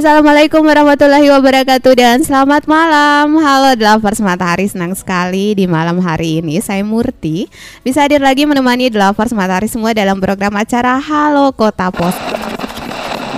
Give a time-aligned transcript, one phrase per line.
[0.00, 3.36] Assalamualaikum warahmatullahi wabarakatuh dan selamat malam.
[3.36, 6.56] Halo Lovers Matahari senang sekali di malam hari ini.
[6.64, 7.52] Saya Murti.
[7.84, 12.16] Bisa hadir lagi menemani Lovers Matahari semua dalam program acara Halo Kota Pos.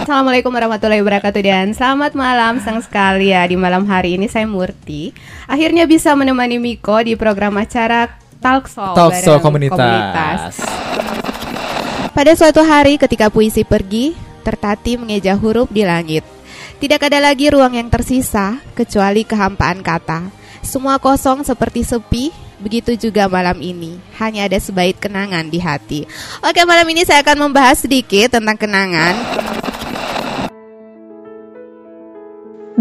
[0.06, 2.62] Assalamualaikum warahmatullahi wabarakatuh dan selamat malam.
[2.62, 4.30] Senang sekali ya di malam hari ini.
[4.30, 5.10] Saya Murti.
[5.50, 8.06] Akhirnya bisa menemani Miko di program acara
[8.38, 9.74] Talkshow Talkshow komunitas.
[9.82, 10.62] komunitas.
[12.14, 14.14] Pada suatu hari ketika puisi pergi
[14.46, 16.41] tertati mengeja huruf di langit.
[16.82, 20.34] Tidak ada lagi ruang yang tersisa kecuali kehampaan kata.
[20.66, 24.02] Semua kosong seperti sepi, begitu juga malam ini.
[24.18, 26.10] Hanya ada sebaik kenangan di hati.
[26.42, 29.14] Oke, malam ini saya akan membahas sedikit tentang kenangan.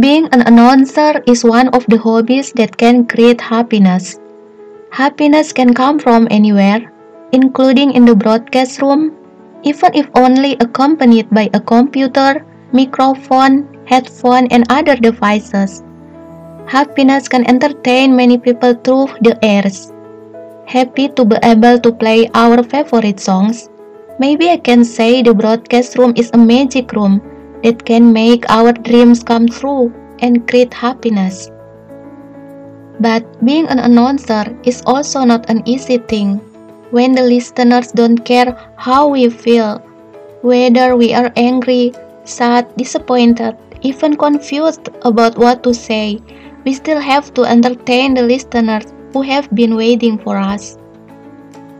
[0.02, 4.18] Being an announcer is one of the hobbies that can create happiness.
[4.90, 6.90] Happiness can come from anywhere,
[7.38, 9.14] including in the broadcast room,
[9.62, 15.84] even if only accompanied by a computer, microphone, headphone, and other devices.
[16.68, 19.92] Happiness can entertain many people through the airs.
[20.66, 23.70] Happy to be able to play our favorite songs.
[24.20, 27.22] Maybe I can say the broadcast room is a magic room
[27.64, 31.50] that can make our dreams come true and create happiness.
[33.00, 36.40] But being an announcer is also not an easy thing
[36.92, 39.80] when the listeners don't care how we feel,
[40.42, 41.94] whether we are angry,
[42.32, 46.20] sad, disappointed, even confused about what to say,
[46.66, 50.78] we still have to entertain the listeners who have been waiting for us.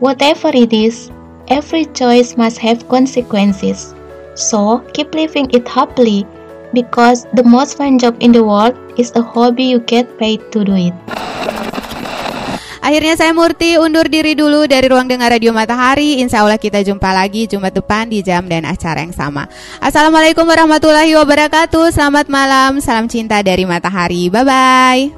[0.00, 1.10] Whatever it is,
[1.48, 3.94] every choice must have consequences.
[4.34, 6.26] So keep living it happily
[6.72, 10.64] because the most fun job in the world is a hobby you get paid to
[10.64, 11.31] do it.
[12.92, 16.20] Akhirnya saya Murti undur diri dulu dari ruang dengar Radio Matahari.
[16.20, 19.48] Insya Allah kita jumpa lagi Jumat depan di jam dan acara yang sama.
[19.80, 21.88] Assalamualaikum warahmatullahi wabarakatuh.
[21.88, 24.28] Selamat malam, salam cinta dari Matahari.
[24.28, 25.08] Bye bye.